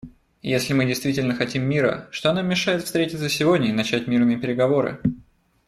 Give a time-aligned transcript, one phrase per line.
[0.41, 4.99] Если мы действительно хотим мира, что нам мешает встретиться сегодня и начать мирные переговоры?